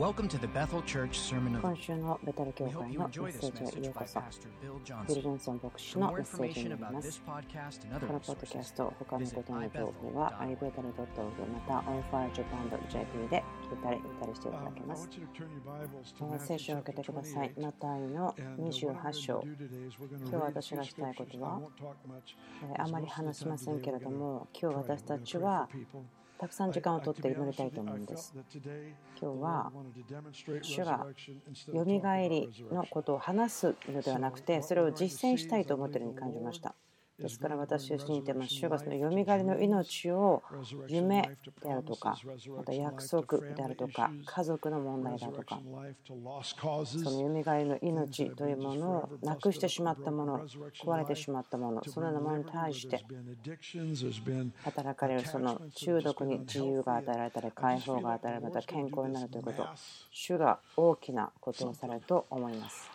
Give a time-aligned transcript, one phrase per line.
[0.00, 3.28] Welcome to the Bethel Church Sermon of 今週のベテル教 We 会 hope you のメ enjoy ッ
[3.28, 4.20] this セージへ message ようこ by そ。
[4.20, 5.22] Pastor Bill ビル・ジ Johnson.
[5.22, 7.22] ョンソン牧師 For の more メッセージに information なり about ま this す。
[7.26, 15.20] podcast and こ other のポッドキャス resources, ト、他のことの情報は iBethel.org また onfirejapan.jp で聞いたり見たりしていただけ Um, ま I す want。
[15.20, 17.52] you to turn your Bibles to えー Matthew 聖書を開けて chapter ください。
[17.56, 17.60] 28.
[17.62, 19.42] マタイの And, uh, what 28 I'm going 章 to。
[19.42, 21.40] do today is we're going to 今日 read 私がしたいこと scriptures.
[21.40, 22.36] は I won't talk much.
[22.72, 25.68] えーあまり話しませんけれども、今日私たちは
[26.40, 28.32] たくさん時間をとって祈りたいと思うんです。
[29.20, 29.70] 今日は
[30.62, 31.06] 主が
[31.74, 36.74] よみがえりのことを話すのではなくて、それを実践したいと思っているように感じました。
[37.20, 38.54] ですから私を信じてます。
[38.54, 40.42] 主がそのよみがえりの命を
[40.88, 41.22] 夢
[41.62, 42.16] であるとか、
[42.56, 45.60] また約束であるとか、家族の問題だとか、
[46.86, 50.46] そのよみがえりの命というものをなくしてしまったもの、
[50.82, 53.04] 壊れてしまったもの、そのようなものに対して
[54.64, 59.66] 働かれるその中毒に自由が与えられたり、解放が与えられまた健康になるということ、
[60.10, 62.90] 主が大きなことをされると思います。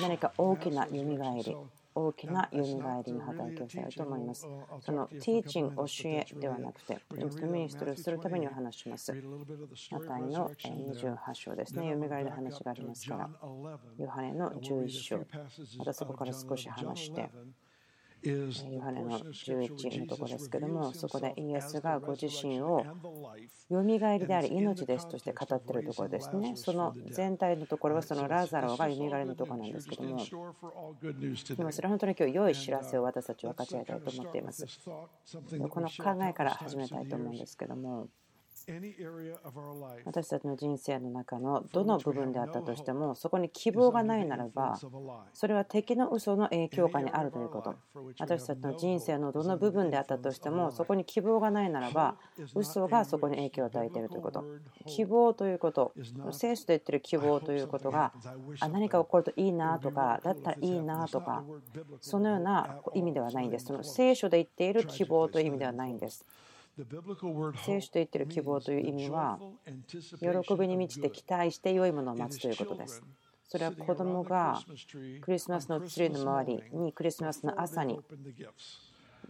[0.00, 1.56] 何か大きなよみがえり、
[1.94, 4.46] 大きなよみがえりの働きをされると思います。
[4.80, 9.12] そのティーチング、教えではなくて、ミニストリーをするためにお話します。
[9.90, 13.30] マタイの28章ですね、よみがえりの話がありますから、
[13.98, 15.18] ヨハネの11章、
[15.78, 17.30] またそこから少し話して、
[18.24, 22.84] ヨハネの11のところですけども、そこでイエスがご自身を
[23.68, 26.54] よみがえりであり命ですとして語っているところですね。
[26.54, 30.18] その全体のところはそのラザロがよみがえりのところなんですけども、
[31.56, 34.66] でもそれは本当に今日良い知らせを私たち分かち合いたいと思っています。
[34.88, 38.06] この考えから始めたいと思うんですけども、
[40.04, 44.78] 私たちの人生の中のどの部分であったとしても、そこに希望がないならば、
[45.32, 47.74] それは敵の嘘の影響下にあるということ。
[48.18, 52.16] 私たちの人生のどの部分であったとしても、そこに希望がないならば、
[52.54, 54.44] 嘘がそこに影響を与えているということ。
[54.86, 55.92] 希望ということ、
[56.30, 58.12] 聖書で言っている希望ということが、
[58.60, 61.44] あ何か起こるといいなとか、だったらいいなとか、
[62.00, 63.66] そのような意味ではないんです。
[63.66, 66.24] その聖書で言っている希望という意味ではないんです。
[67.64, 69.38] 聖書と言っている希望という意味は、
[70.20, 73.02] 喜びに満ちて期待して良いものを待つということです。
[73.44, 74.58] それは子供が
[75.20, 78.00] クリスマスのツリーの周りにクリスマスの朝に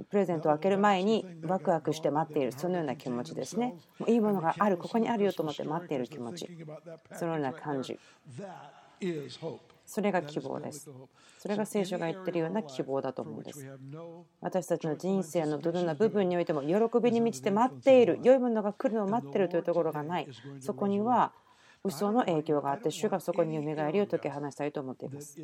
[0.08, 3.74] プレゼントを開ける前にワクワクして待っているそのような気持ちですね。
[3.98, 6.48] もういいものがある、ここにあるよと思って待っている気持ち、
[7.19, 7.98] そのような感じ。
[9.92, 10.91] それが希望です。
[11.38, 13.78] それが聖書が言ってるような希望だと思うんです。
[14.41, 20.28] 私たちの人生のどのような部分においても喜びに満ちて待っている、良いものが来るのを待っているというところがない。
[20.60, 21.34] そこには
[21.84, 25.36] 嘘の影響があって、主がそこによみがえりを解き放したいと思っています。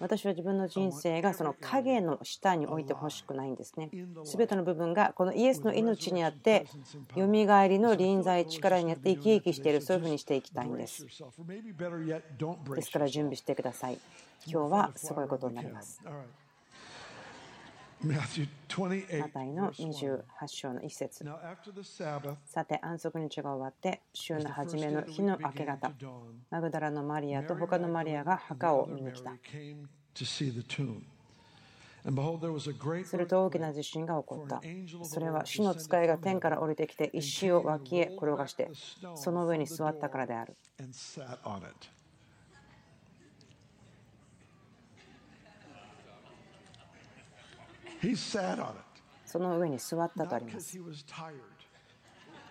[0.00, 3.90] 私は自分の人生がその影の下に置いてほしくないんですね。
[4.24, 6.66] すべての部分がこのイエスの命にあって、
[7.16, 11.04] よみがえりの臨在力にあって生き生きしている、そういうふうにしていきたいんです。
[11.04, 13.98] ですから準備してください。
[14.46, 16.00] 今日はすごいことになります。
[19.20, 21.24] マタイの28章の一節。
[22.44, 25.92] さて安息日が終わって週の初めの日の明け方。
[26.50, 29.32] マグダラのマリアと他のマリアが墓を見に来た。
[33.04, 34.60] すると大きな地震が起こった。
[35.04, 38.68] それは主の使いが天から降りてきて石を脇へ転がして
[39.14, 40.56] その上に座ったからである
[49.24, 50.78] その上に座ったとあります。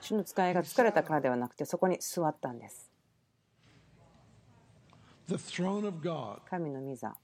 [0.01, 2.89] 主の使いが疲れたからではなくて、そこに座ったんです。
[6.49, 7.15] 神の御座。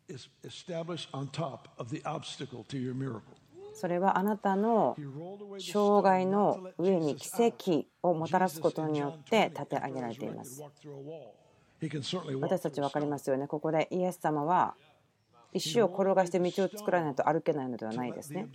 [3.73, 4.95] それはあなたの
[5.59, 10.61] 障害の上に奇跡をもたらすことによって立て上げられています。
[12.41, 13.47] 私たち分かりますよね。
[13.47, 14.75] ここでイエス様は
[15.53, 18.47] 石を転がして道を作らないと歩けないのではないですね。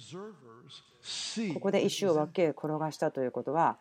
[1.55, 3.79] ここで石を分け転がしたということは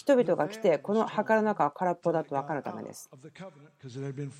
[0.00, 3.10] 人々が来てこの墓の中は空っぽだと分かるためです。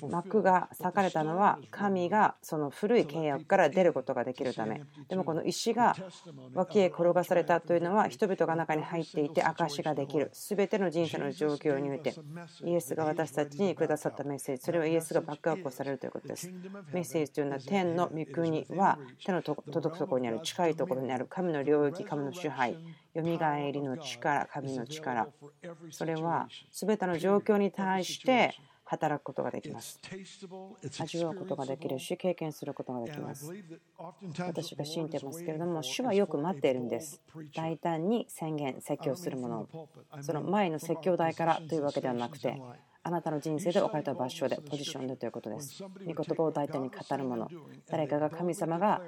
[0.09, 4.81] 幕が裂かれたのは神がその古い契約から出ることができるため。
[5.07, 5.95] でもこの石が
[6.55, 10.31] 脇へ転がされたというのは人々が中に入っていて証しができる。
[10.33, 12.15] 全ての人生の状況において
[12.63, 14.63] イエスが私たちにくださったメッセージ。
[14.63, 16.49] それはイエスがバックアップされるということです。
[16.91, 22.75] メッセージというのは天の御国は手の届くところにある近いところにある神の領域神の支配。
[23.13, 25.27] よみがえりの力神の力
[25.89, 28.55] それは全ての状況に対して
[28.91, 30.01] 働くことができます。
[30.99, 33.49] 味わうことができるし、経験することができます。
[34.39, 37.21] 私が信じてますけれども、主はよく待っているんです。
[37.55, 39.89] 大胆に宣言、説教するものを。
[40.19, 42.61] その前の説教台からというわけではなくて、
[43.03, 45.83] あなたの人生で置かれた場所で、ポジションでということです。
[45.83, 47.49] 御言葉を大胆に語るもの。
[47.89, 49.01] 誰かが神様が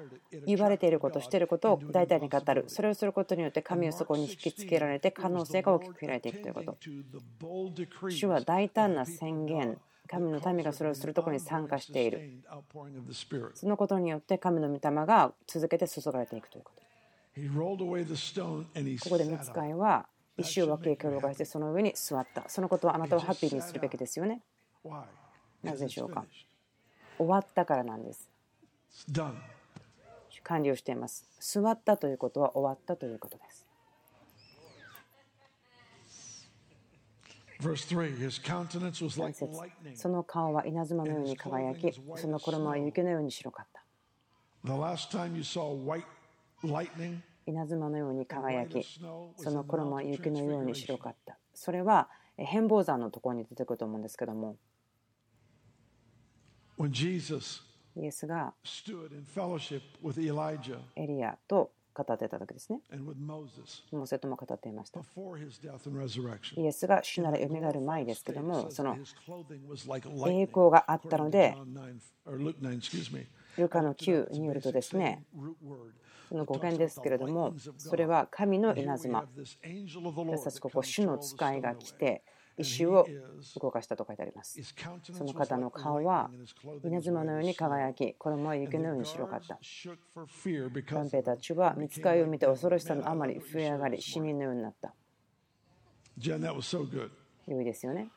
[0.46, 2.64] 言われていること、していることを大胆に語る。
[2.66, 6.76] それをすることによって神をそこに引きつけられて可能性が大きく開いていくということ。
[8.10, 12.42] 主は大胆な宣言、神の民がそれをするところに参加している。
[13.54, 16.82] そのことによって神の御霊が続けて注がれていくということ。
[19.02, 22.44] ここで見つかいは石を分け転がしてその上に座った。
[22.48, 24.42] そのことをあなたはハッピーにするべきですよね。
[25.62, 26.24] なぜでしょうか？
[27.16, 28.28] 終わったからなんです。
[30.42, 31.26] 完了しています。
[31.40, 33.64] 座ったということは終わったということです。
[39.22, 39.58] 3節
[39.94, 43.82] その顔は稲妻のように輝き、その衣は雪のように白かった。
[47.46, 48.82] 稲妻のように輝き、
[49.36, 51.38] その衣は雪のように白かった。
[51.52, 54.56] それは変貌山のところに出てくると思うんですけども、
[57.96, 58.52] イエスが
[60.96, 62.80] エリアと語っていた時ですね。
[63.92, 65.00] モーセとも語っていました。
[66.60, 71.56] イエスが主ならよみがえる前ですけども、その栄光があったので、
[73.56, 75.24] ルカの9によるとですね、
[76.34, 79.24] その語源ですけれども、それは神の稲妻。
[79.24, 82.24] 私たちここ、主の使いが来て、
[82.58, 83.06] 石を
[83.60, 84.60] 動かしたと書いてあります。
[85.12, 86.32] その方の顔は
[86.84, 89.60] 稲妻のように輝き、衣は雪のように白かった。
[90.92, 94.92] 男兵たちは見つかりを見て恐ろしさのあまり増え上がり、死人のようになった。
[97.46, 98.08] 良いですよね。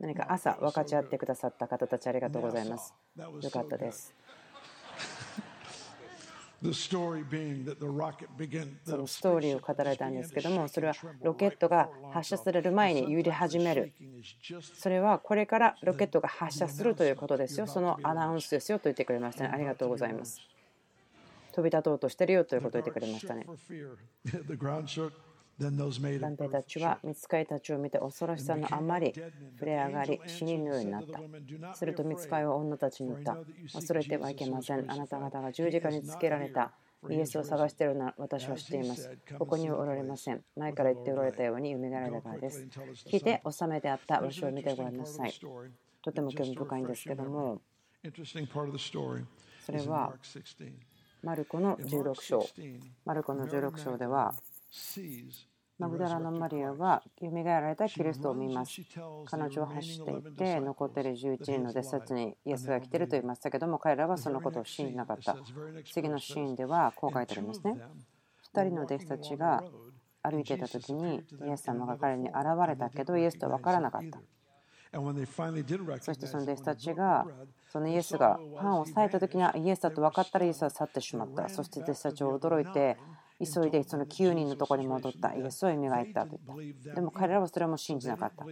[0.00, 2.92] 何か朝分かち合ってくださった方たちありがとうございます。
[3.16, 4.12] よかったです。
[9.06, 13.92] ストーリーを語られたんですけども、それはロケットが発射される前に揺れ始める。
[14.76, 17.66] それはこれからロケットが発射するということですよ。
[17.66, 19.50] そのアナウンスですよと言ってくれましたね。
[19.52, 20.40] ありがとうございます。
[21.52, 23.46] 飛び立とうとしてるよということを言ってくれましたね。
[25.58, 29.14] 男性たちは見つかりたちを見て恐ろしさのあまり
[29.54, 31.74] 触れ上がり死人のようになった。
[31.74, 33.38] すると見つかりは女たちに言った。
[33.72, 34.90] 恐れてはいけません。
[34.90, 36.72] あなた方が十字架につけられた
[37.08, 39.10] イエスを探しているのは私は知っています。
[39.38, 40.42] ここにはおられません。
[40.56, 42.66] 前から言っておられたように蘇られたからです。
[43.06, 45.32] 聞いて収めてあった場所を見てごらんなさい。
[46.02, 47.60] とても興味深いんですけども、
[49.64, 50.14] それは
[51.22, 52.46] マルコの16章。
[53.04, 54.34] マルコの16章では、
[55.76, 58.80] マグダラのマリアは蘇られたキリストを見ます。
[59.26, 65.36] 彼女を走っていて、残っている11人の弟子たちにイエスが来ていると言いましたけども、彼らはそのことを信じなかった。
[65.92, 67.76] 次のシーンではこう書いてありますね。
[68.54, 69.64] 2人の弟子たちが
[70.22, 72.36] 歩いていた時に、イエス様が彼に現
[72.68, 74.20] れたけど、イエスとは分からなかった。
[76.00, 77.26] そしてその弟子たちが
[77.66, 81.48] そのイエスがパンを裂いた時にはイエスだと分かったらイエスは去ってしまった。
[81.48, 82.96] そして弟子たちは驚いて
[83.40, 85.34] 急いでその9人のところに戻った。
[85.34, 86.94] イエスを蘇ったと言った。
[86.94, 88.44] でも彼らはそれも信じなかった。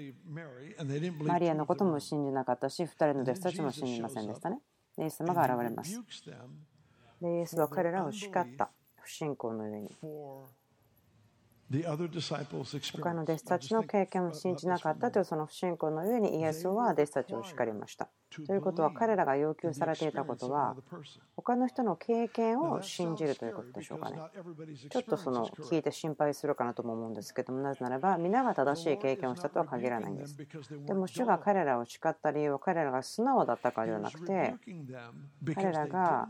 [1.24, 4.58] マリアのことも信じなかったし、2人の弟子たちも信じませんでしたね。
[4.98, 6.00] イエス様が現れます。
[7.20, 8.70] でイエスは彼らを叱った。
[9.00, 9.96] 不信仰の上に。
[13.02, 18.10] 他の弟子たちの経験を信じなかったというその不信仰の上にイエスは弟子たちを叱りました。
[18.46, 20.76] ということは彼らが要求されていたことは
[21.36, 24.18] 他の人の経験を信じるということでしょうかね。
[24.90, 30.36] ちょっとその聞いて心配するかなとも思うんですけどもなぜならば皆が正しい経験をしたとは限らないんです。
[30.86, 34.54] でも主が彼らを叱った理由は彼らが素直だったからではなくて
[35.54, 36.28] 彼らが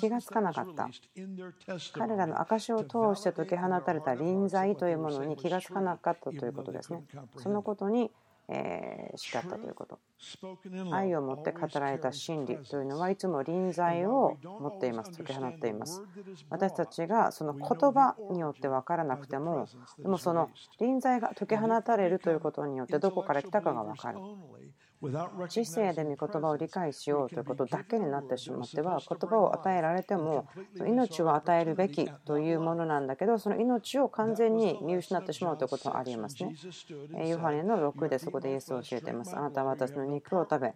[0.00, 0.88] 気がつかなかった
[1.92, 7.04] 彼らの証を通して解き放たれた臨在というものに気がつかなかったということですね。
[7.36, 8.10] そのことに
[8.48, 9.98] え叱ったということ。
[10.92, 15.10] 愛を持って語られた真理というのはいつも臨在を持っています。
[15.12, 16.02] 解き放っています。
[16.50, 19.66] 私たちがその言葉によって分からなくても、
[19.98, 20.50] でもその
[20.80, 24.18] 臨在が解き放たれるということによってどこから来たかが分かる。
[25.48, 30.46] 知性で御言葉を理解しようということだけになってしまっては言葉を与えられても
[30.86, 36.54] 命を与えるべきというものなんだけどその命を完全に見失ってしまうということはありえますね。
[37.26, 39.36] ヨハネの6でそこでイエスを教えています。
[39.36, 40.74] あなたは私の肉を食べ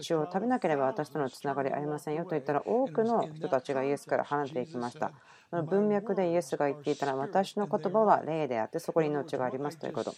[0.00, 5.12] 血を食べなければ私とのつながりありませんよと言ったら多くの人たちがイエスから離れていきました。
[5.50, 10.14] 文脈でイエスが言っていたのは私の言葉は霊であってそこに命がありますということ。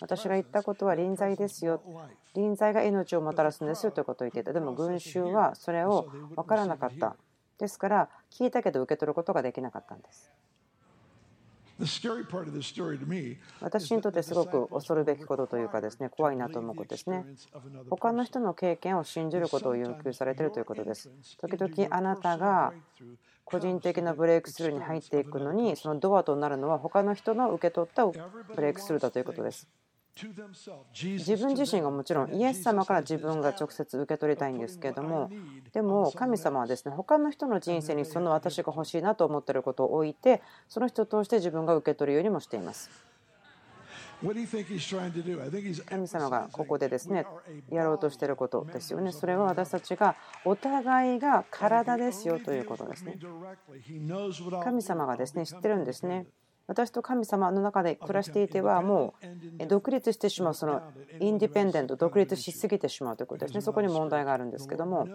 [0.00, 1.82] 私が言ったことは臨在ですよ。
[2.34, 4.52] 臨在が命をもたらすんですよということを言っていた。
[4.52, 7.16] でも群衆はそれを分からなかった。
[7.58, 10.30] ですから聞いたけど受け取ることができなかったんです。
[13.60, 17.24] 私にとってすごく恐るべきことというかですね怖いなと思うことですね。
[17.90, 21.10] 他の人の経験を信じることを要求されているということです。
[21.38, 22.72] 時々あなたが
[23.44, 29.68] 個人的なブレイクスルーに入っていくのにそのドアとなるのは他の人の受け取ったブレイクスルーだということです
[30.18, 35.30] 自分自身がもちろんイエス様から自分が直接受け取りたいんですけれども
[35.74, 42.90] でも神様はですね他の人の人生にその私が欲しいなと思っていることを置いてその人を通して自分が受け取るようにもしています。
[45.84, 47.26] 神様がここでですね
[47.70, 49.12] やろうとしていることですよね。
[49.12, 53.18] それは私たちがお互いが体ですよということですね。
[54.64, 56.26] 神様がですね知ってるんですね
[56.66, 59.14] 私と神様の中で暮らしていてはも
[59.60, 60.82] う独立してしまうその
[61.20, 63.60] インディペンデント独立しすぎてしまうということですね。
[63.60, 65.06] そこに問題があるんですけども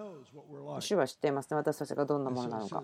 [0.80, 1.58] 主は知っていますね。
[1.58, 2.84] 私たちがどんなものなのか。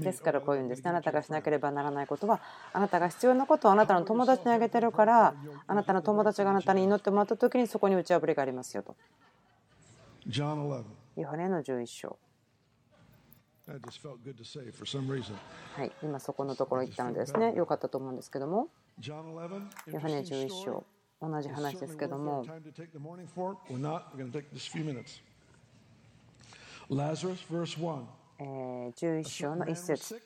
[0.00, 0.90] ですからこういうんですね。
[0.90, 2.40] あなたがしなければならないことは
[2.72, 5.34] あなたが必要なことをあなたの友達にあげてるから
[5.66, 8.94] あなたの友達があなたに祈ってもらった時にそこに打ち破りがありますよと。
[11.16, 12.18] ヨハネの11章
[15.74, 18.68] はい、今そこのところ行ったのでですね、良かったと思うんですけども、
[19.86, 20.84] ヨハネ11章、
[21.22, 22.44] 同じ話ですけども、
[28.38, 30.20] 11章の一節。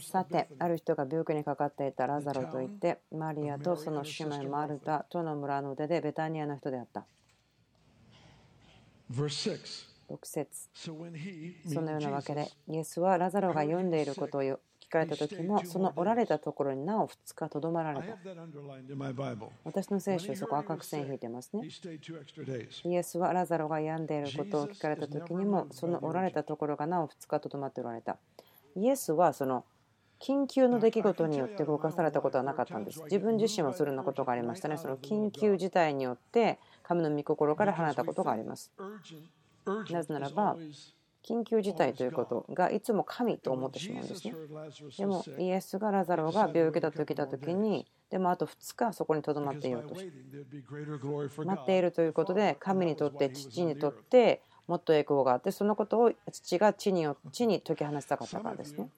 [0.00, 7.04] さて、ある人が病気にかかっていたラザロといって、マリアとその姉妹マルタとの村の出でベタニアの人であった。
[10.10, 10.68] 6節。
[10.74, 10.92] そ
[11.80, 14.58] のようなわけでイエスはラザロが読んでいることを聞
[14.90, 18.16] かれた時もそのおられたところになお2日とどまられた。
[19.64, 21.62] 私の聖書そこ赤く線引いてますね。
[22.84, 28.18] イエスはラザロが病んでいることを聞かれた時にもそのおられたところがなお2日とどまっておられた。
[28.74, 29.64] イエスはその
[30.20, 33.02] 緊急の出来事によって動かされたことはなかったんです。
[33.04, 34.76] 自分自身はそのようなことがありましたね。
[34.76, 38.72] その緊急事態によって神の御心から離れたことがあります
[39.66, 40.56] なぜならば
[41.22, 44.34] 緊急事態ということがいつも神と思ってしまうんですね。
[44.98, 50.12] でもイエスがラザロが病気だと来た時にでもあと2日そこにとどまっていようとして
[51.44, 58.88] 待っているということで神にとって父にとってもっと栄光があってそのことを父が地に地に解き放したかったからですね。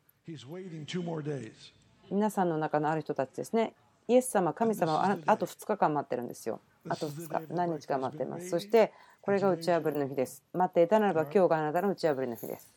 [2.11, 3.75] 皆さんの中のある人たちですね
[4.07, 6.61] イエス様神様はあと2日間待ってるんですよ。
[6.89, 8.49] あと2日何日か待ってます。
[8.49, 8.93] そして
[9.23, 10.43] これが打ち破りの日です。
[10.53, 12.75] 待っていたならば今日があなたの打ち破りの日です。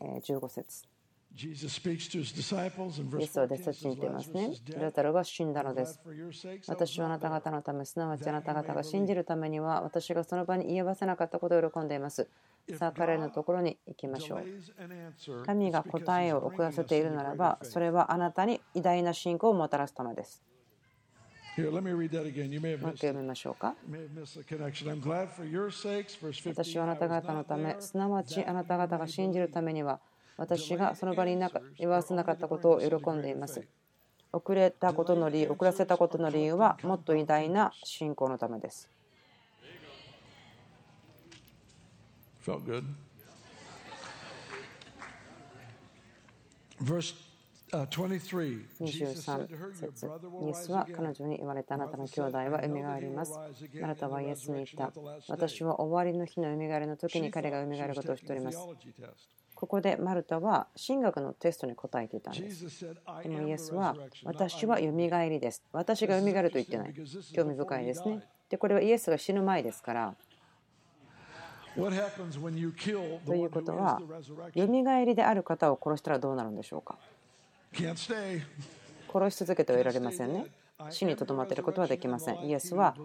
[0.00, 0.82] 15節
[3.20, 4.50] イエスは弟子たちに言っていますね。
[4.76, 6.00] ラザロが死んだのです。
[6.66, 12.28] 私はあなた方のため、すなわちあなた方が信じるためには、私がその場に言えばせなかったことを喜んでいます。
[12.76, 15.44] さあ、彼のところに行きましょう。
[15.44, 20.42] 神が答えを遅らせているならば、それはあなたに偉大な信仰をもたらすためです。
[21.56, 23.76] もう一回読みましょうか。
[26.46, 30.00] 私はあなた方のため、すなわちあなた方が信じるためには、
[30.36, 31.38] 私がその場に
[31.78, 33.64] 言わせなかったことを喜んでいます。
[34.32, 38.90] 遅れたことの理由、遅らせたことの理由は、もっと偉大な信仰のためです。
[46.82, 47.14] Verse
[48.80, 50.10] 23節
[50.44, 53.38] イエスは彼女に言われたあなたの兄弟は蘇ります。
[53.82, 54.92] あなたはイエスに言った。
[55.28, 58.58] 私は終わりの日の蘇りの時に彼が蘇ることを知っております。
[59.54, 62.86] ここでマルタは神学のテストに答えていたんです。
[63.22, 64.84] でもイエスは私は蘇
[65.28, 65.62] りです。
[65.72, 66.94] 私が蘇ると言ってない。
[67.32, 68.22] 興味深いですね。
[68.48, 70.14] で、これはイエスが死ぬ前ですから。
[71.74, 71.80] と
[73.34, 74.00] いうことは、
[74.54, 76.98] 蘇りである方を殺したらどうなるんでしょうか。
[79.12, 80.46] 殺し続けてはいられませんね。
[80.90, 82.44] 死にとどまっていることはできません。
[82.44, 82.96] イエスは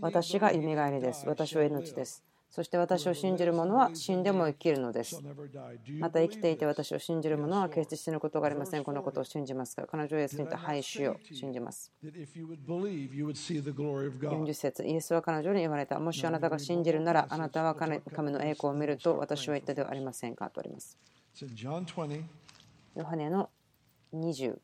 [0.00, 1.26] 私が蘇りです。
[1.26, 2.24] 私は命です。
[2.50, 5.22] そして私を信じる者は死んでも生きるのです。
[6.00, 8.82] また生きていて私を信じる者は決して死ぬことがありません。
[8.82, 11.92] このことを信じますか彼女はイエスに言った廃止を信じます。
[14.34, 16.00] 40節イエスは彼女に言われた。
[16.00, 18.00] もしあなたが信じるならあなたは神
[18.32, 20.98] の栄光を見ると私は言ったではありませんかとあります。
[22.96, 23.48] ヨハネの
[24.14, 24.58] 20。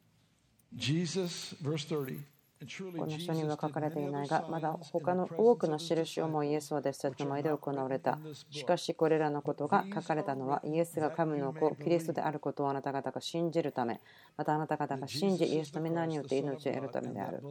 [2.96, 8.18] この書には書かれていないが、まだ他の多くの印をもイエスは私たちの前で行われた。
[8.50, 14.00] しかしこれらのことが書かれたのは、イエスが神の子、キリストであることをあなた方が信じるため、
[14.36, 17.42] またあなた方が信じ、イエスの皆によって命を得るためである。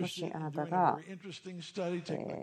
[0.00, 0.98] もしあなたが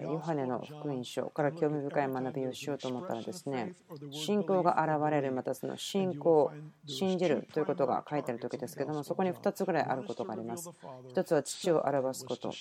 [0.01, 3.73] ヨハネの福音書から興味深い学びをしようと思ったらですね。
[4.11, 6.51] 信仰が現れるまたその信仰
[6.85, 10.69] 信じるということが書いてある時ですけどもそこに2つぐらいあることがあります
[11.13, 12.51] 1つは父を表すこと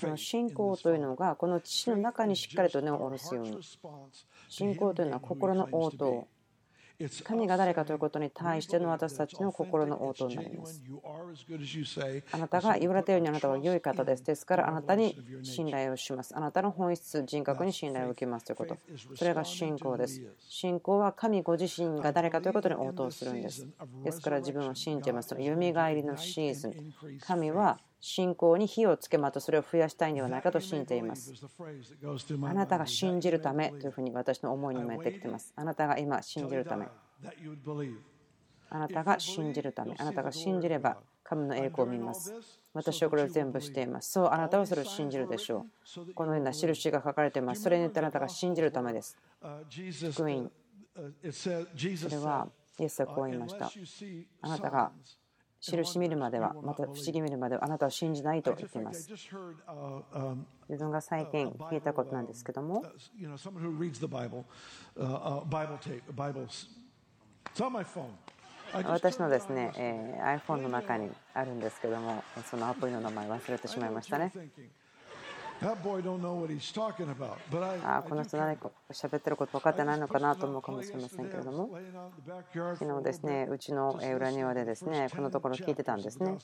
[0.00, 3.58] その信仰というのがこの父の中にしっかりと根を下ろすように。
[4.48, 6.28] 信仰というのは心の応答
[7.24, 10.82] 神が誰かということに対しての私たちの心の応答になります。
[12.32, 14.24] あなたが言われたようにあなたは良い方です。
[14.24, 16.36] ですからあなたに信頼をします。
[16.36, 18.78] あなたの本質、人格に信頼を受けますということ。
[19.14, 20.22] それが信仰です。
[20.48, 23.66] 信仰は神ご自身が誰かということに応答するんです。
[24.04, 25.30] ですから自分は信じます。
[25.30, 26.94] その蘇りのシーズン。
[27.20, 31.32] 神は信仰に火をつけまたそれを増やしたいのではないかと信じています。
[32.42, 35.52] あなたが信じるためというふうに私の思いにもやってきています。
[35.54, 36.88] あなたが今信じるため。
[38.70, 39.94] あなたが信じるため。
[39.96, 42.34] あなたが信じれば神の栄光を見ます。
[42.74, 44.10] 私はこれを全部しています。
[44.10, 45.66] そう、あなたはそれを信じるでしょ
[46.08, 46.12] う。
[46.12, 47.62] このような印が書かれています。
[47.62, 49.16] それによってあなたが信じるためです。
[50.10, 50.50] 福音。
[51.30, 51.48] そ
[52.10, 52.48] れは、
[52.80, 53.70] イエスはこう言いました。
[54.40, 54.90] あなたが
[55.62, 59.08] 印見るまでは、また不思議見るまではあなたは信じないと言っています。
[60.68, 62.84] 自分が最近聞いたことなんですけども、
[68.84, 74.32] 私のですね、え iPhone の中にあるんですけども、そのアプリの名前忘れてしまいましたね。
[77.84, 81.70] あこの人何か喋ってること分かってないのかなと思うかもしれませんけれども。
[82.52, 86.36] 昨日ですねうちの裏庭でですねこのところ聞いてたんですね。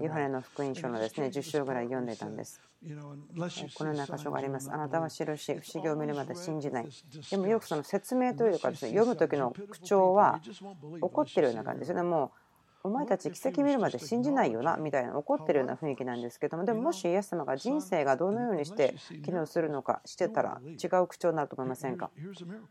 [0.00, 2.60] ヨハネの福音書のですね10章ぐらい読んでたんです。
[3.74, 4.70] このような箇所があります。
[4.72, 6.88] あなたは印不思議を見るまで信じない。
[7.30, 10.40] でもよくその説明というかですね読む時の口調は
[11.00, 12.02] 怒ってるような感じですよね。
[12.02, 12.39] もう
[12.82, 22.10] お前たち奇跡見るまで信じないよなみたいな怒ってるような雰囲気なんですけどもでももしイエス様が人生がどのようにして機能するのかしてたら違う口調になると思いませんか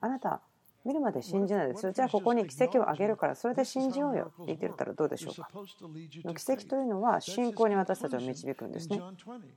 [0.02, 0.42] あなた
[0.86, 1.92] 見るまで信じないですよ。
[1.92, 5.50] じゃあここに奇跡をあげるからそれで信じようよって言ってたらどうでしょうか？
[6.36, 9.02] 奇跡というのは信仰に私たちを導くんですね。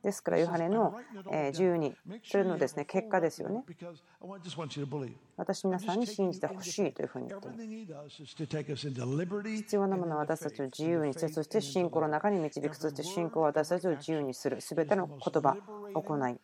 [0.03, 0.95] ですからヨハネの
[1.27, 3.65] 12それのですね結果ですよね。
[5.37, 7.49] 私皆さんに信じてほしいというふうに言って。
[9.63, 15.57] 必要なものは私たちを自由にしてそして信仰の中に導くそして信仰を私たちを自由にする全ての言葉
[15.95, 16.37] 行い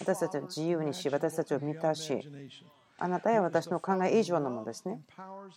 [0.00, 2.28] 私たちを自由にし私たちを満たし
[3.02, 5.00] あなたや私の考え以上のものですね。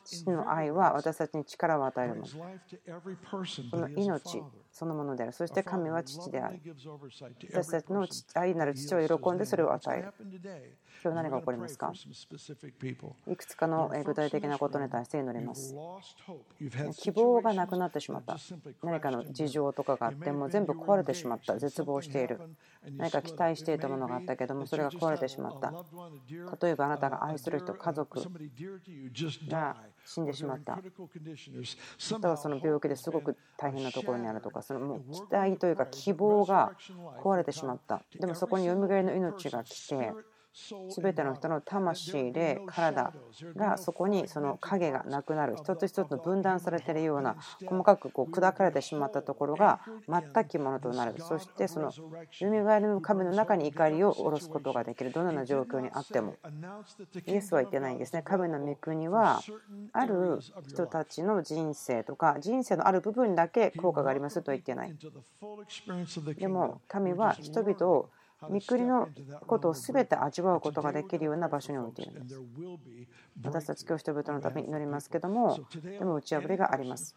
[0.04, 2.28] 父の愛は私たちに力を与えるもの。
[3.70, 5.32] その命そのものである。
[5.32, 6.60] そして神は父である。
[7.54, 10.12] 私たちの愛なる父を喜んでそれを与える。
[11.06, 11.94] 今日何が起こりますか？
[13.28, 15.76] いくつかの具体的なことに対して祈ります。
[16.98, 18.38] 希望がなくなってしまった。
[18.82, 21.60] 何かの事情とかがあっても全部壊れてしまった。
[21.60, 22.42] 絶望している。
[22.98, 25.72] 何か期待していたものがあったけどもそれが壊れてしまった。
[26.66, 28.20] 例えばあなたが愛する人、家族
[29.48, 30.80] が死んでしまった。
[32.12, 36.72] またはその病気ですごく大変なところにあるとか、そのもう期待というか希望が
[37.24, 38.02] 壊れてしまった。
[38.20, 40.12] でもそこによみがえりの命が来て、
[40.96, 43.14] 全ての人の魂で体
[43.56, 51.16] がそこにその影がなくなる一つ一つの分断されてるような細かくこう砕かれてしまったところが全きものとなる。
[51.20, 55.12] そしてそのよみがえりの神の中に怒りを下ろすことができる。
[55.12, 56.36] どのような状況にあっても。
[57.28, 58.22] イエスは言ってないんですね。
[58.24, 59.42] 神の御国は
[59.92, 64.96] ある人たちの人生とか人生のある部分だけ効果がありますと言ってない。
[66.38, 68.10] でも神は人々を
[68.50, 69.10] 御国の
[69.48, 72.42] ことを全て味わうことができるような場所に置いているんです。
[73.44, 77.16] 私たち今日人々のために祈りますけども、でも打ち破りがあります。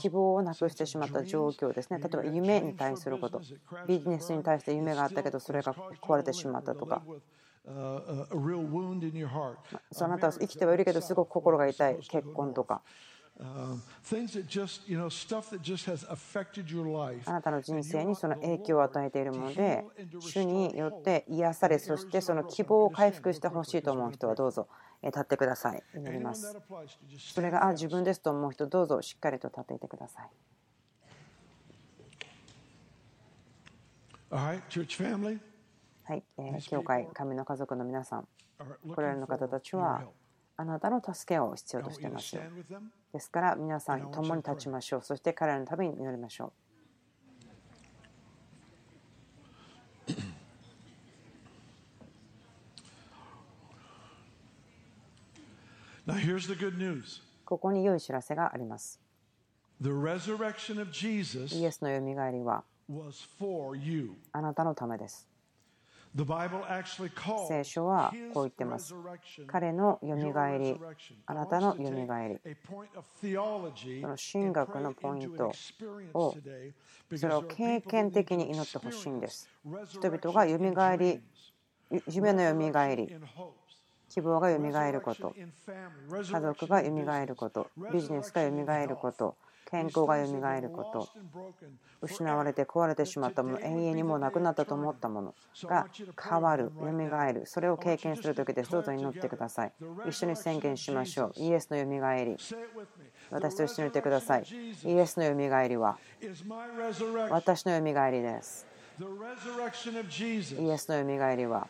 [0.00, 1.98] 希望をなくしてしまった状況ですね。
[1.98, 3.40] 例えば夢に対すること、
[3.86, 7.02] ビジネスに対して夢があったけどそれが壊れてしまったとか。
[9.92, 12.82] そなたは生きてはいるけどすごく心が痛い結婚とか
[17.26, 19.84] あなたの人生にその影響を与えているもので、
[20.20, 24.68] 主によって癒され、そしてその希望を回復してほしいと思う人はどうぞ
[25.02, 25.82] 立ってください。
[25.94, 26.56] 祈ります。
[27.18, 30.30] それがあ自分ですと思う人、どうぞしっかりと立っていてください。
[36.04, 38.28] はい、えー、教会、神の家族の皆さん、
[38.94, 40.04] これらの方たちは、
[40.62, 42.42] あなたの助けを必要としていますよ。
[43.12, 45.02] ですから皆さん共に立ちましょう。
[45.02, 46.52] そして彼らのために祈りましょ
[50.06, 50.12] う。
[56.06, 57.20] Now here's the good news.
[57.44, 59.00] ここに良い知らせがあります。
[59.80, 62.62] The resurrection of Jesus イエスのよみがえりは.
[64.30, 65.26] あなたのためです。
[67.48, 68.94] 聖書はこう言ってます。
[69.46, 70.78] 彼のよみがえり、
[71.24, 72.56] あなたのよみがえり、
[74.02, 75.52] その神学のポイント
[76.12, 76.36] を、
[77.16, 79.48] それを経験的に祈ってほしいんです。
[79.88, 81.20] 人々がよみがえり、
[82.08, 83.16] 夢のよみがえり、
[84.10, 85.34] 希望がよみがえること、
[86.10, 89.36] 家族がよみがえること、ビジネスがよみがえること。
[89.72, 91.08] 健康がよみがえること、
[92.02, 95.86] 失われて壊れてしまったもの、永遠にもうなくなったと思ったものが
[96.22, 98.70] 変わる、よみがえる、それを経験する時です。
[98.70, 99.72] どうぞ祈ってください。
[100.06, 101.32] 一緒に宣言しましょう。
[101.36, 102.36] イエスのよみがえり。
[103.30, 104.44] 私と一緒に言ってください
[104.84, 105.96] イエスのよみがえりは.
[107.30, 108.66] 私のよみがえりです。
[110.60, 111.66] イエスのよみがえりは.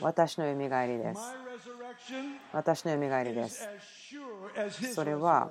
[0.00, 1.20] 私のよみがえりです。
[2.52, 3.68] 私のよみがえりです。
[4.94, 5.50] それは.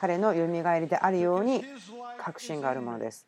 [0.00, 1.64] 彼のよみがえりであるように
[2.20, 3.26] 確信があるものです。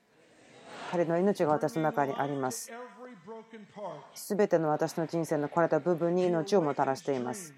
[0.93, 2.71] 彼の命が私の中にあります。
[2.71, 7.53] Every broken part すべての私の人生の壊れた部分に命をもたらしています。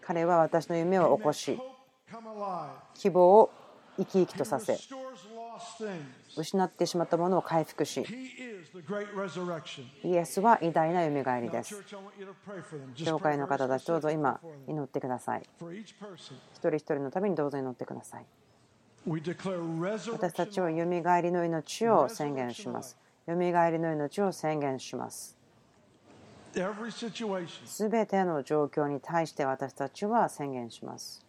[0.00, 1.56] 彼は私の夢を起こし、
[2.94, 3.52] 希望を
[3.96, 4.76] 生き生きとさせ、
[6.36, 8.04] 失ってしまったものを回復し、
[10.04, 11.82] イエスは偉大なよみがえりです。
[12.96, 15.42] 教会の方たち、どうぞ今、祈ってください。
[16.54, 18.26] 一人一人のためにどうぞ祈ってください。
[19.06, 22.96] 私たちはよみがえりの命を宣言します。
[23.26, 25.36] よりの命を宣言します。
[27.66, 31.27] すべての状況に対して私たちは宣言します。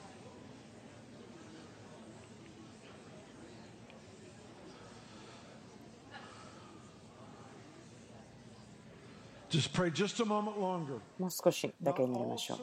[9.04, 9.10] longer.
[11.18, 12.58] もう少しだけ祈りましょう。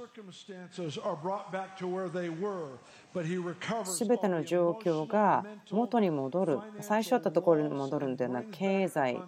[3.85, 9.21] すべての状況が元に戻る、最初あったところに戻るのではなく、経済、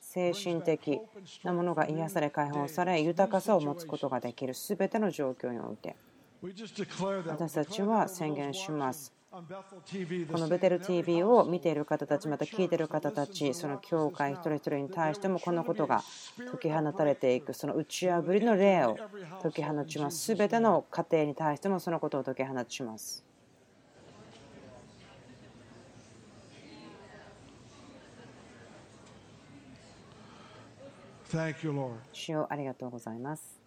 [0.00, 1.00] 精神的
[1.42, 5.96] なものが癒され、解放され、豊かさを持つことができる、すべての状況において。
[7.26, 9.19] 私たちは宣言します。
[9.30, 16.02] このベテル TV を見ている方たちまた聞いている方たちその教会一人一人に対してもこのことが
[16.50, 18.96] 解き放たれていくその打ち破りの霊を
[19.40, 23.24] 解き放ちますすべての家庭に対してもそのことを解き放ちます.
[32.12, 33.60] 主よありがとうございます.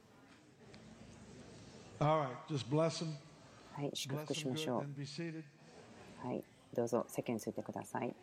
[3.73, 5.52] はい祝福しましょ.う
[6.23, 8.15] はい、どうぞ世間についてください。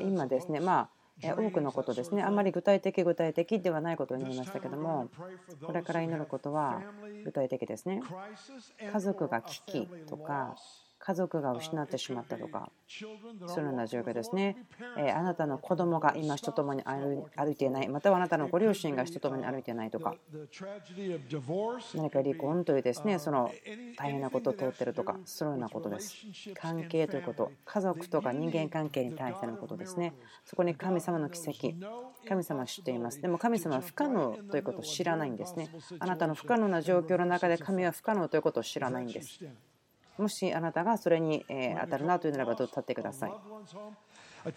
[0.00, 0.90] 今ですね、ま
[1.22, 5.08] あ、多くのことですね、あまり具体的、具体的ではないことになりましたけれども、
[5.64, 6.82] これから祈ることは
[7.24, 8.02] 具体的ですね。
[8.92, 10.56] 家族が危機とか
[11.04, 12.70] 家族が Uh, 失ってしまったとか
[13.46, 14.56] そのような状況ですね。
[14.96, 20.14] えーあなたの子供が今人共に歩いていないまたはあなたのご両親が人共に歩いていないとか
[21.94, 23.50] 何か離婚というですねその
[23.96, 26.14] 大変なことを通っているとかそういうようなことです。
[26.54, 30.14] 関係ということ家族とか人間関係に対してのことですね。
[30.44, 31.74] そこに神様の奇跡
[32.26, 33.20] 神様は知っています。
[33.20, 35.68] でも神様は不可能ということを知らないんですね。
[35.98, 39.40] あなたの不可能な状況の中で神は不可能ということを知らないんです
[40.18, 43.32] もしあなたがそれにえー当たるなというならばどう立ってください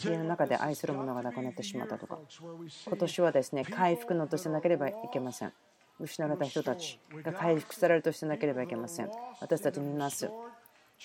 [0.04, 2.20] 家の中で愛する者が亡くなってしまったとか
[2.88, 5.54] 今年はですね回復のとしてなければいけません
[6.00, 9.10] 失われた人たちが回復されるとしてなければいけません
[9.42, 10.30] 私たち見ます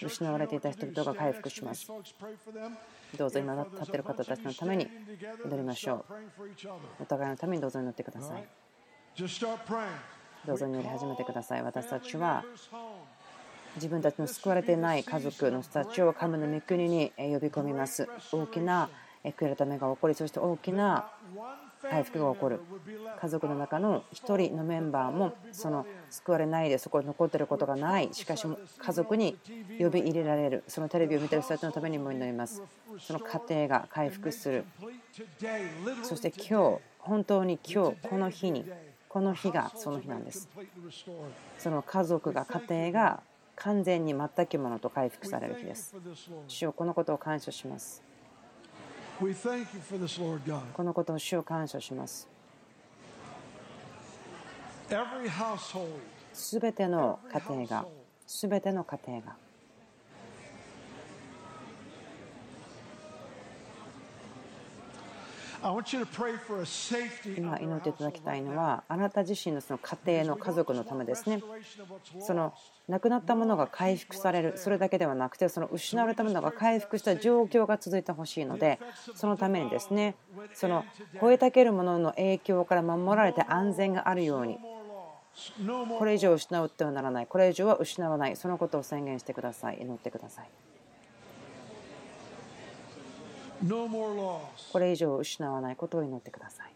[0.00, 1.86] 失われていた人々が回復します。
[3.18, 4.88] どうぞ今立っている方たちのために
[5.44, 7.02] 祈りましょう。
[7.02, 8.48] お互いのためにどうぞ祈ってください。
[10.46, 11.62] どうぞ祈り始めてください。
[11.62, 12.42] 私たちは
[13.76, 18.08] 自分たちの救われていない家族の人たちを神の御国に呼び込みます。
[18.32, 18.88] 大きな
[19.24, 21.08] 悔い改めが起こり、そして大きな
[21.80, 22.60] 回復が起こる。
[23.20, 28.08] 家族の中の1人のメンバーもその救われないでそこに残ってることがない。
[28.12, 28.46] しかし
[28.78, 29.36] 家族に
[29.78, 30.64] 呼び入れられる。
[30.68, 32.62] そのテレビを見ている人たちのためにも祈ります。
[33.00, 34.64] その家庭が回復する。
[36.02, 38.64] そして今日本当に今日この日に
[39.08, 40.48] この日がその日なんです。
[41.58, 43.22] その家族が家庭が
[43.56, 45.94] 完全に全くものと回復される日です
[46.48, 48.02] 主よこのことを感謝します
[50.74, 52.28] このことを主を感謝します。
[56.32, 57.86] すべての家庭が、
[58.26, 59.36] すべての家庭が、
[67.36, 71.42] 今祈っていただきたいのはあなた自身のその家庭の家族のためですね。
[72.20, 72.52] その
[72.88, 74.54] 亡くなったものが回復される。
[74.56, 78.80] それだけではなくてその失われたものが回復した状況が続いてほしいので
[79.14, 80.16] そのためにですね
[80.54, 80.84] その
[81.20, 84.58] 吠えたけるものの影響から守られて安全があるように
[85.98, 87.26] これ以上失うってはならない。
[87.26, 88.36] これ以上は失わない。
[88.36, 89.78] そのことを宣言してください。
[89.80, 90.71] 祈ってください
[94.72, 96.74] これ以上失わないことを祈ってください。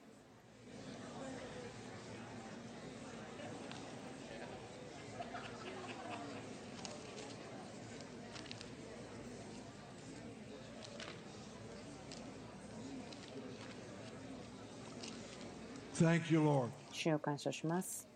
[16.93, 18.16] 主を感謝します。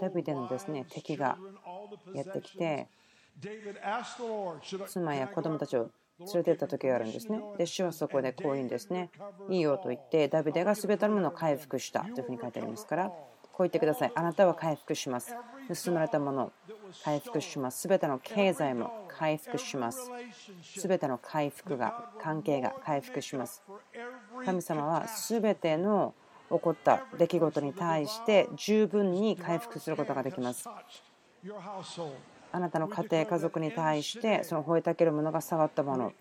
[0.00, 1.38] ダビデのですね敵が
[2.12, 2.88] やってきて
[4.88, 7.40] 妻や子供たちを連れてった時があるんですね。
[7.56, 9.10] で、主はそこでこう言うんですね。
[9.48, 13.14] いいよと言って、ダビデが全てのものを回復したというふうに書いてありますから、こ
[13.60, 14.12] う言ってください。
[14.14, 15.36] あなたは回復します。
[15.84, 16.52] 盗まれたもの、
[17.04, 17.86] 回復します。
[17.86, 20.10] 全ての経済も回復します。
[20.76, 23.62] 全ての回復が、関係が回復します。
[24.44, 26.14] 神様は全ての
[26.50, 30.68] 起こった出来事に対して十分に回復することができます。
[32.50, 36.12] あなたの家庭、家族に対してその吠えたけるものが触ったもの、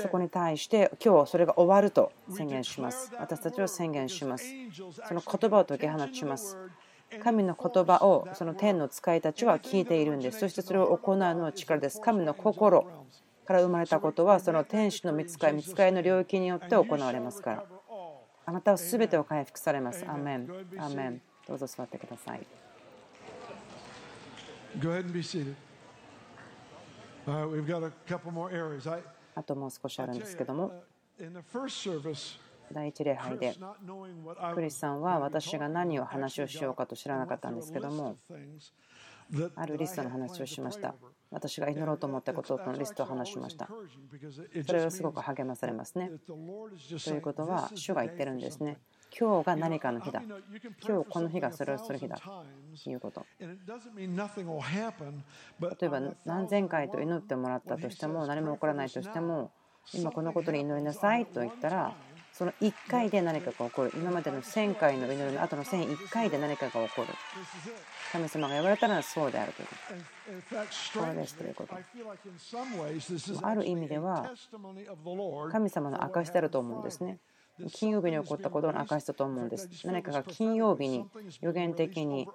[0.00, 3.12] そこに対して今日それが終わると宣言します。
[3.18, 4.44] 私たちは宣言します。
[5.06, 6.56] その言葉を解き放ちます。
[7.22, 10.40] 神の言葉をその天の使いたちは聞いているんです。
[10.40, 12.00] そしてそれを行うのは力です。
[12.00, 13.06] 神の心
[13.46, 17.64] から生まれたことはその天使の見つかい、見つかいの領域によって行われますから。
[18.48, 20.06] あなたは全てを回復されます。
[20.06, 20.48] アーメン。
[20.78, 21.20] アーメン。
[21.46, 22.46] どうぞ座ってください。
[29.34, 30.82] あともう少しあるんですけども、
[32.72, 33.54] 第一礼拝で、
[34.54, 38.16] クリスさんは私が何を話をしようかと知らなかったんですけども、
[39.56, 40.94] あるリストの話をしました。
[41.30, 43.68] 私が祈ろうと思ったことのリストを話しました。
[44.66, 46.10] それはすごく励まされますね。
[46.26, 48.78] ということは、主が言ってるんですね。
[49.18, 50.22] 今日が何かの日だ。
[50.86, 52.16] 今日この日がそれをする日だ。
[52.16, 53.26] ということ。
[55.60, 59.50] 例えば何千回と祈ってもらったとしても何も起こらないとしても
[59.94, 61.96] 今このことに祈りなさいと言ったら
[62.38, 63.90] その1回で何かが起こる。
[63.96, 67.08] 今までの1000回の祈りの後の1001回で何かが起こる。
[68.12, 69.68] 神様が言われたらそうであるという。
[69.68, 69.74] こ
[70.92, 71.74] とこれですということ。
[73.42, 74.30] ある意味では
[75.50, 77.18] 神様の証であると思うんですね。
[77.72, 79.68] 金曜日に起こったことの証だと思うんです。
[79.84, 81.04] 何かが金曜日に
[81.40, 82.28] 予言的に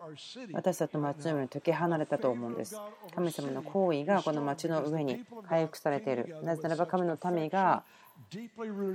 [0.51, 2.77] 私たちの町の上に解き放れたと思うんです。
[3.15, 6.43] 神様の行為がこの町の上に回復されている。
[6.43, 7.85] なぜならば神の民が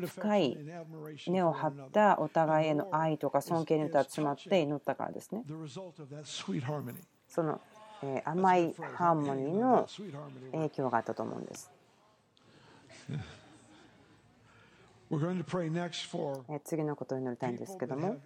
[0.07, 0.59] 深い
[1.29, 5.45] 根を張ったお互いへの愛とか尊敬によっまって祈ったからですね。
[7.29, 7.61] その
[8.25, 9.89] 甘いハーモニーの
[10.53, 11.71] 影響があったと思うんです。
[16.65, 18.21] 次のことを祈りたいんですけども。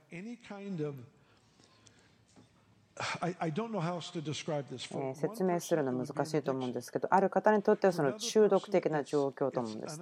[5.15, 10.01] 説明するのは難しいと思うんですけど、ある方にとってはその中毒的な状況と思うんです。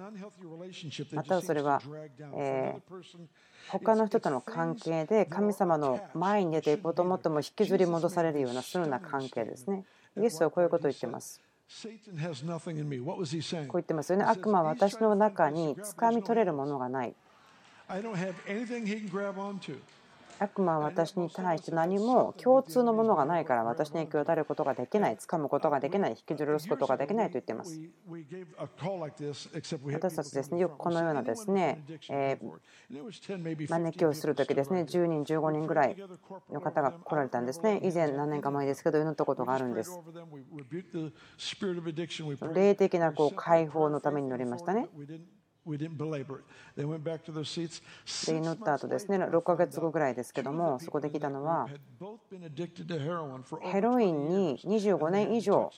[1.13, 1.81] またはそれは、
[2.35, 2.75] え
[3.69, 9.85] 他の人との関係で神様の前に出ていこうと思っても引きずり戻されるようなそのような関係ですね。
[10.17, 11.41] イエスはこういうことを言ってます。
[13.67, 14.25] こう言ってますよね。
[14.25, 17.15] 悪魔は私の中に掴み取れるものがない。
[20.41, 27.79] 悪魔は私に対して何も共通のものがないから私に影響を与えることができない、掴むことができない、引きずり下ろすことができないと言っています。
[29.93, 32.39] 私たちですね、よくこのようなですね、え
[33.69, 35.95] 招きをするときですね、10人、15人ぐらい
[36.51, 37.79] の方が来られたんですね。
[37.83, 39.91] 以前何年か前ですけど、祈ったことがあるんです。
[42.51, 44.89] 霊的なこう解放のために祈りましたね。
[48.33, 51.67] 祈った後ですね、6か月後ぐらいですけれども、そこで来たのは、
[53.61, 55.71] ヘロインに25年以上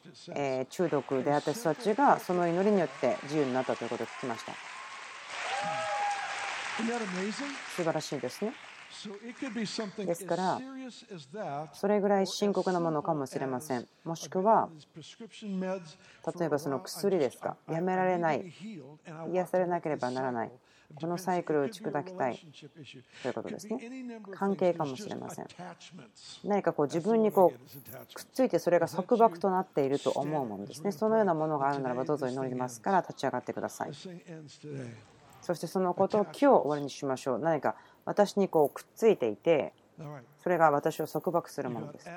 [0.70, 4.54] 中毒であった人たちが、その祈りによって自由になったということを聞きました。
[7.76, 8.54] 素晴らしいですね。
[10.06, 10.60] ですから.
[11.74, 13.88] それぐらい深刻なものかもしれません。
[14.04, 14.70] もしくは、
[16.40, 18.54] 例えばその薬ですか、やめられない、
[19.32, 20.52] 癒されなければならない、
[20.96, 22.38] このサイクルを打ち砕きたい
[23.22, 23.78] ということですね。
[24.32, 25.48] 関係かもしれません。
[26.44, 30.92] 何かこう自分にこうくっついてそれが束縛となっていると思うものですね。
[30.92, 33.94] そのようなものがあるならばどうぞ祈りますから立ち上がってください。
[35.42, 37.40] そしてそのことを今日終わりにしましょう。
[37.40, 39.74] 何か私にこうくっついていて
[40.40, 42.10] それが私を束縛するものです。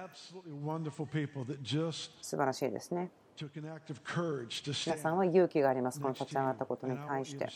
[2.22, 3.10] 素晴らしいですね。
[4.86, 6.00] 皆さんは勇気があります。
[6.00, 7.46] この立ち上がったことに対して。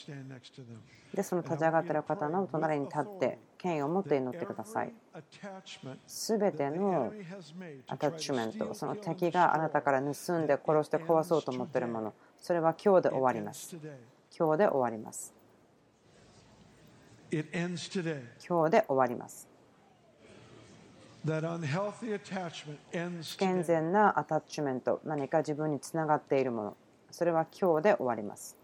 [1.15, 4.93] でその立ち上がってる方の隣に立って権威を持って祈ってください。
[6.07, 7.13] すべての
[7.89, 12.15] アタッチメントその敵があなたから盗んで殺して壊そうと思ってるもの。
[12.37, 13.75] それは今日で終わります。
[14.37, 15.40] 今日で終わります。
[17.33, 18.23] It ends today.
[18.45, 19.49] 今日で終わります。
[21.25, 26.77] That unhealthy attachment ends 不健.全なアタッチメント、何か自分につながっているもの、
[27.13, 28.57] それは今日で終わります。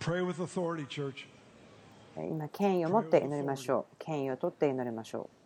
[0.00, 1.24] Pray with authority, church.
[2.24, 3.96] 今、権威を持って祈りましょう。
[3.98, 5.36] 権威を取って祈りましょう。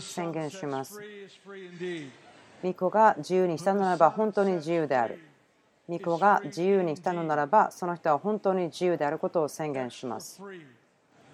[0.00, 1.00] 宣言します.
[2.64, 5.20] 御子が自由にしたのならば本当に自由である。
[5.88, 10.40] 御子が自由にしたのならばその人は本当に自由であることを宣言します。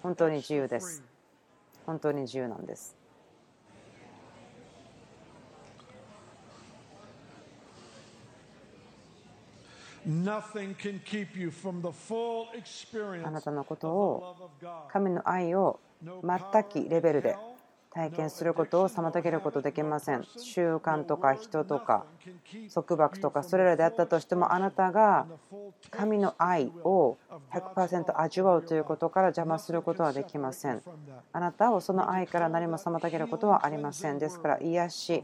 [0.03, 1.01] 本当に自由です。
[1.85, 2.98] 本当に自由なんです。
[13.25, 14.35] あなたのことを.
[14.91, 17.35] 神の愛を全きレベルで
[17.91, 20.23] 体験することを妨げることできません。
[20.37, 22.05] 習慣とか人とか
[22.73, 25.25] 束縛とかそれらであったとしてもあなたが
[25.89, 27.17] 神の愛を
[27.51, 30.83] 100%味わうということから邪魔することはできません。
[31.33, 34.19] あなたをその愛から何も妨げることはありません。
[34.19, 35.23] ですから癒し、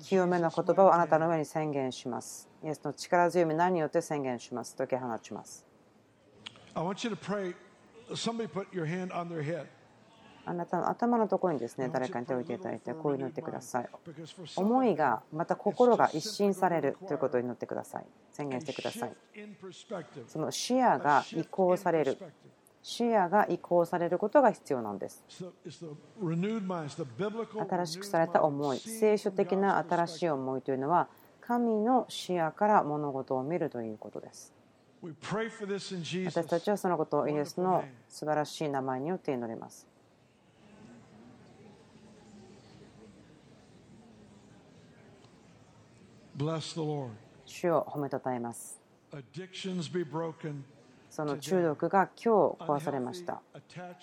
[0.00, 2.48] 清めの言葉をあなたの上に宣言します。
[2.64, 4.74] イエスの力強み何によって宣言します？
[4.74, 5.66] 解き放ちます。
[10.46, 13.88] あなたの頭のところにですね、誰かに手を置いていただいて、こう祈ってください。
[14.54, 18.06] 思いが、また心が一新されるということを祈ってください。
[18.30, 19.16] 宣言してください。
[20.28, 22.16] その視野が移行される。
[22.80, 25.24] 視野が移行されることが必要なんです。
[27.68, 31.08] 新しくされた思い、聖書的な新しい思いというのは、
[31.40, 34.54] 神の視野から物事を見るということです。
[35.02, 39.88] 私たちはそのことをイエスの素晴らしい名前によって祈ります。
[39.88, 40.74] Bless
[46.02, 46.25] the Lord.
[47.46, 48.78] 主を褒めたたえます。
[51.08, 53.40] その中毒が今日壊されました。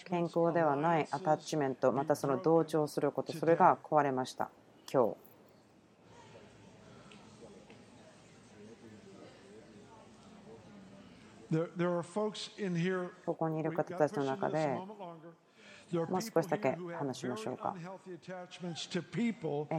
[0.06, 4.50] 健康ではないアタッチメント、またその同調すること、それが壊れました。
[4.92, 5.18] 今日。
[13.28, 14.80] ここにいる方たちの中で
[16.10, 17.76] もう少しだけ話しましょうか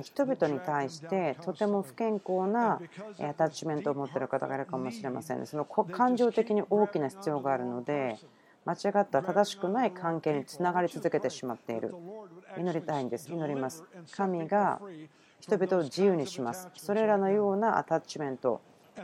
[0.03, 2.81] 人々に対してとても不健康な
[3.19, 5.47] えアタッチメントを持っている方がいるかもしれませんね。
[5.47, 8.19] そのこ感情的に大きな必要があるので、
[8.65, 11.95] 間違った正しくない関係につながり続けてしまっている。
[12.59, 13.31] 祈りたいんです。
[13.31, 13.85] 祈ります。
[14.13, 14.81] 神が
[15.41, 16.69] 人々を自由にします。
[16.75, 18.61] それらのようなアタッチメント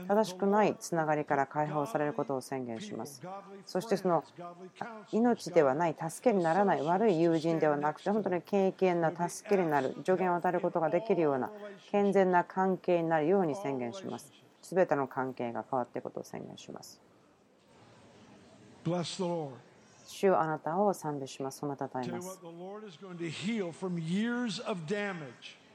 [0.08, 3.22] 正しくないつながりから解放されることを宣言します。
[3.66, 4.24] そしてその
[5.12, 11.50] 命ではない助けにならない悪い友人ではなくて本当に経験な助けになる助言を与えることができるような
[11.90, 14.32] 健全な関係になるように宣言します。
[14.62, 17.00] 全ての関係が変わっていくことを宣言します。
[20.06, 21.58] 主あなたを賛美します。
[21.58, 22.40] そのたたえます。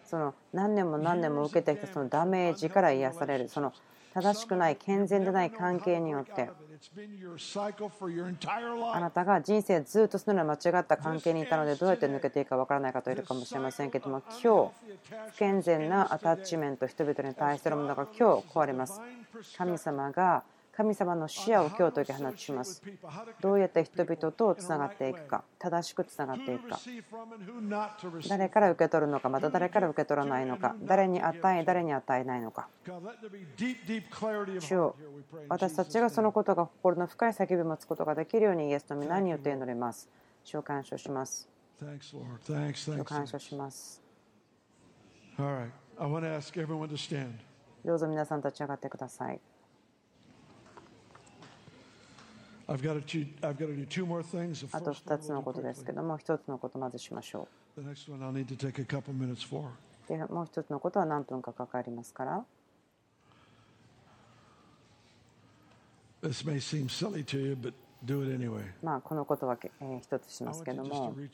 [0.06, 3.74] その何年も何年も受けてきたそのダメージから癒されるその
[4.14, 6.49] 正しくない健全でない関係によって。
[8.93, 14.72] あなたが人生ずっとそのような間違った関係にいたのでどうやって抜けていいか分からない方いるかもしれませんけども今日
[15.32, 19.01] 不健全なアタッチメント人々に対するものが今日壊れます。
[19.58, 20.43] 神様が
[20.76, 22.84] 神様の視野を今日解き放ちます。
[23.39, 26.80] どうやって人々とつながっていくか、正しくつながっていくか、
[28.28, 32.67] 誰から受け取るのか、また誰から受け取らないのか、誰に与え、誰に与えないのか。
[34.59, 34.95] 主を
[35.47, 40.09] 私たちがそのことが心の深い叫びを持つことができるようにイエスの皆によって祈ります。
[40.43, 41.47] 主を感謝します。
[41.80, 42.17] 主
[42.99, 44.01] を感謝します。
[47.86, 49.39] どうぞ皆さん立ち上がってください。
[52.68, 52.84] あと
[54.91, 57.47] 2つのことですけども、1つのことまずしましょ
[57.78, 57.82] う。
[60.07, 62.45] でもう1つのことは何分かかかりますから。
[68.82, 69.57] まあこのことは
[70.01, 71.30] 一つしますけども、右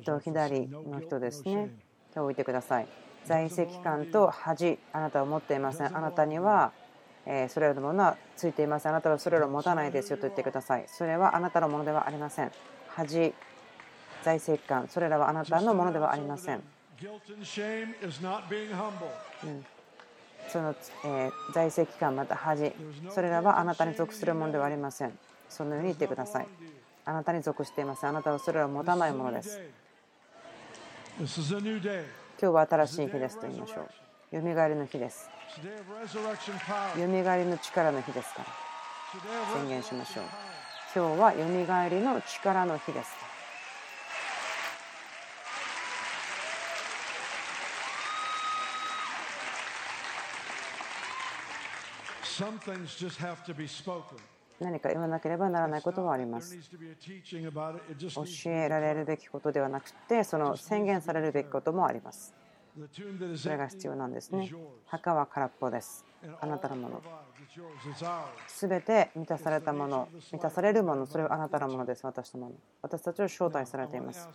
[0.00, 1.74] と左の人ですね、
[2.12, 2.88] 手を置いてください。
[3.24, 5.96] 在籍感と恥、あなたは持っていません。
[5.96, 6.72] あなたには
[7.32, 8.86] えそれらのものはついています。
[8.86, 10.84] あなたはそれらを持たないですよと言ってください。
[10.88, 12.50] それはあなたのものではありません。
[12.88, 13.32] 恥、
[14.24, 16.60] 財政感、それらはあなたのものではありません。
[19.44, 19.64] うん、
[20.48, 20.74] その、
[21.04, 22.72] えー、財政機関また恥。
[23.10, 25.16] それらはあなたに属するものではありません。
[25.48, 26.48] そのように言ってください。
[27.04, 28.04] あなたに属しています。
[28.06, 29.60] あなたはそれらを持たないものです。
[32.42, 33.82] 今日は新しい日ですと言いましょ
[34.32, 34.36] う。
[34.36, 35.39] よみがえりの日です
[37.00, 38.46] よみがえりの力の日ですから。
[39.58, 40.24] 宣言しましょう。
[40.94, 43.10] 今日はよみがえりの力の日です。
[54.60, 56.56] 何か言わなければならないこともあります。
[58.14, 62.39] 教えられるべきことではなくて、その宣言されるべきこともあります。
[63.36, 64.50] それが必要なんですね。
[64.86, 66.04] 墓は空っぽです。
[66.40, 67.02] あなたのもの。
[68.46, 72.52] すべて満たされたもの、満たされるもの、それはあなたのものです、私のもの。
[72.82, 74.28] 私たちを招待されています。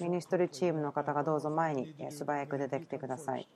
[0.00, 3.48] ミニストリーチームの方がどうぞ前に素早く出てきてください。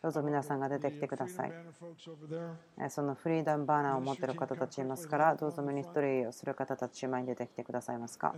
[0.00, 1.52] どうぞ皆さんが出てきてください。
[2.88, 8.32] そのフリーダムバーナーを持っている方たちいますから、どうぞミニストリーをする方たち前に出てきてくださいますか。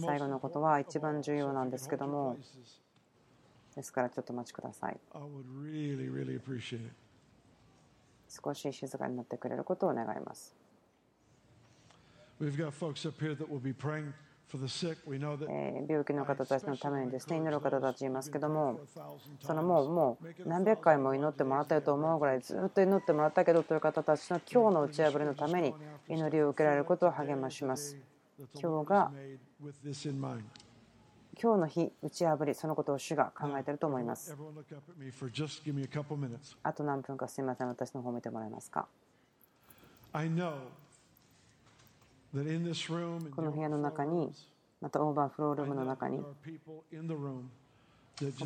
[0.00, 2.38] 最後のことは一番重要なんですけども、
[3.74, 5.00] ですからちょっとお待ちください。
[8.28, 10.54] 少し静かになってくれることを願います。
[15.88, 18.80] 病気の方たちのためにですね祈る方たちいますけども
[19.40, 25.74] そのもうもう何百回も祈ってもらったと思うぐらいずっと祈ってもらったけどという方たちの今日の打ち破りのために
[26.06, 27.96] 祈りを受けられることを励まします
[28.60, 29.10] 今日が
[31.40, 34.36] 今日の日打ち破りそのことを主が考えていると思います。
[36.62, 37.68] あと何分かすみません。
[37.68, 38.86] 私の方を見てもらえますか？
[40.12, 40.18] こ
[43.42, 44.32] の部屋の中に
[44.80, 46.34] またオーバーフロールームの中にこ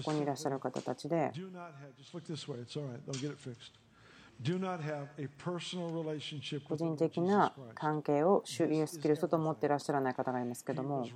[0.04, 1.32] こにいらっしゃる方たちで
[6.68, 11.06] 個人的な関係を主イエス・キリストと思っていらっしゃらない方がいますけども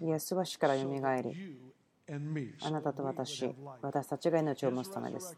[0.00, 1.34] イエスは死からよみがえり
[2.62, 5.36] あなたと私、私たちが命を持つためです。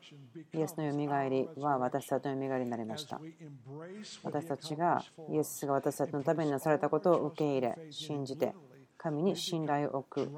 [0.55, 3.21] イエスのよみがえりは私たちのよみがえりになりました。
[4.23, 8.55] 私たちがイエスが私たちのためになされたことを受け入れ、信じて、
[8.97, 10.31] 神に信頼を置く。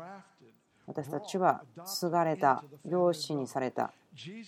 [0.87, 3.93] 私たちは継がれた、養子にされた。
[4.15, 4.45] イエ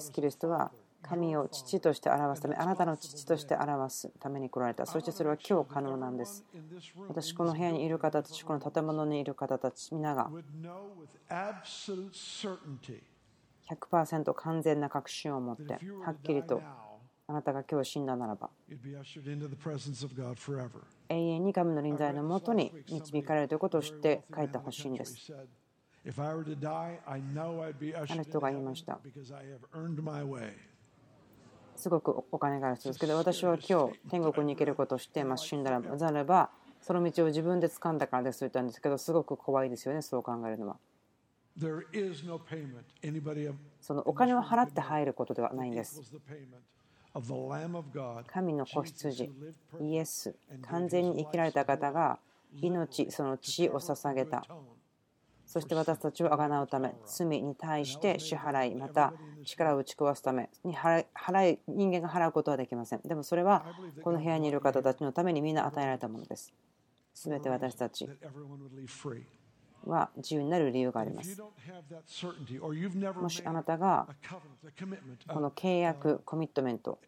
[0.00, 0.70] ス・キリストは
[1.02, 4.86] 神を父として表すため、あなたの父として表すために来られた。
[4.86, 6.44] そしてそれは今日可能なんです。
[7.08, 10.30] 私、この部屋にいる方たち、この建物にいる方たち、皆が
[13.68, 16.62] 100%完全な確信を持って、はっきりと
[17.28, 18.50] あなたが今日死んだならば、
[21.08, 25.32] 永遠に神の臨在のもとに導かれるということを知って書いてほしいんです。
[25.34, 25.40] あ
[26.32, 26.44] る
[28.22, 29.00] 人が言いました。
[31.74, 35.46] すごくお金がある人ですけど、私は今日天国に行けることを知っています。
[35.46, 36.50] 死んだらざれば、
[36.80, 40.76] その道を自分で掴んだからですと言ったんですけど、すごく怖いですよね、そう考えるのは。
[43.80, 46.00] そのお金を払って入ることではないんです。
[48.26, 49.30] 神の子羊、
[49.80, 52.18] イエス、完全に生きられた方が
[52.60, 54.44] 命、その血を捧げた。
[55.46, 59.14] そして私たちをあがなうため、罪に対して支払い、また
[59.44, 63.00] 力を打ち壊すために払い、人間が払うことはできません。
[63.04, 63.64] でもそれは、
[64.02, 66.52] この部屋にいる方たちのためにみんな与えられたものです。
[67.14, 68.08] すべて私たち
[69.86, 71.40] は自由になる理由があります。
[73.14, 74.06] もしあなたが
[75.28, 76.98] この契約、コミットメント、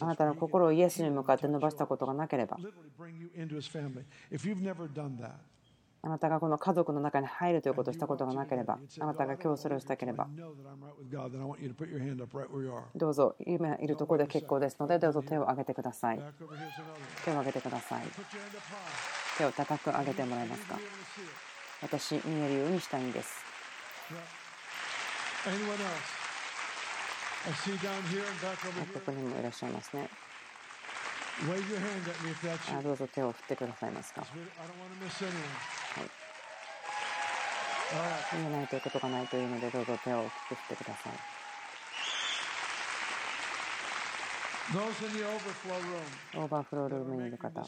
[0.00, 2.58] あなたの心をイエスに向かって伸ばしたことがなければ、
[6.06, 10.28] あなたがこの家族の中に入るということをしたことがなければ、あなたが今日それをしたければ、
[12.94, 16.18] どうぞ今いるところで結構ですので、どうぞ手を挙げてください。
[17.24, 18.02] 手を挙げてください。
[19.38, 20.78] 手を高く上げてもらえますか？
[21.82, 23.44] 私、見えるようにしたいんです。
[28.94, 30.08] ここにもいらっしゃいますね。
[32.78, 34.20] あどうぞ手を振ってくださいますか？
[34.20, 34.26] は
[38.36, 41.12] い、見えないということがないというので、どうぞ手を大きく振ってください。
[44.74, 47.60] オーバーフロールームにいる方、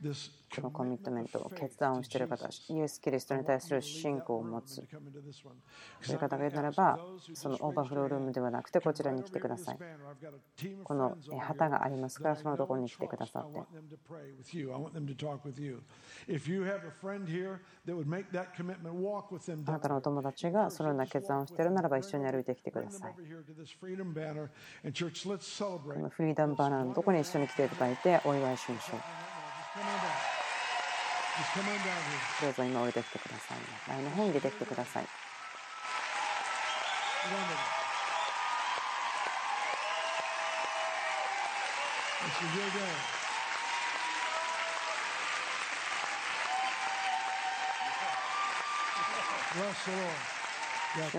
[0.00, 4.76] このコミットメントを決断をしている方、イエス・キリストに対する信仰を持つ
[6.06, 6.98] という方がいるならば、
[7.34, 9.78] そのオーバーフロールームではなくて、こちらに来てください。
[10.84, 13.60] この旗がありますから、そのところに来てくださって。
[19.66, 23.14] あなたのお友達がそのような決断をしているならば、一緒に歩いてきてください。
[23.14, 23.20] こ
[25.98, 29.27] のフリーダムバナーのところに一緒に来ていただいてお祝いしましょう。
[32.40, 33.58] どうぞ今降りてきてください。
[33.88, 35.06] 前の方に出てきてください。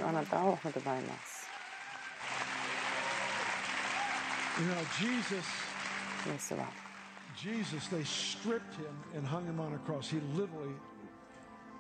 [0.05, 1.47] あなたを褒めます。
[6.27, 6.88] イエスは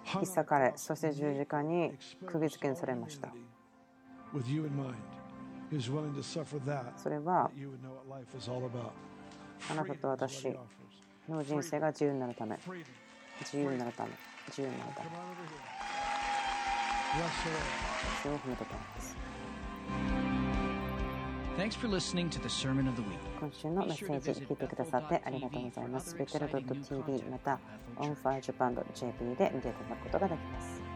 [0.05, 1.91] 引っ裂かれ、そして十字架に
[2.25, 3.27] 釘付けにされました。
[6.95, 7.51] それは
[9.69, 10.57] あなたと私
[11.27, 12.57] の人生が自由になるため、
[13.41, 14.11] 自由になるため、
[14.47, 15.09] 自由になるため。
[18.21, 19.17] それを褒めたためです。
[23.37, 26.15] 今週のメッセージ聞いてくださってありがとうございます。
[26.15, 27.59] ベテル .tv また
[27.97, 30.88] onfirejapan.jp で見ていただくことができます。